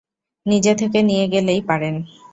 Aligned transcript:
নিজে 0.45 0.71
থেকেই 0.75 1.03
নিয়ে 1.03 1.25
গেলেই 1.27 1.61
পারেন। 1.61 1.95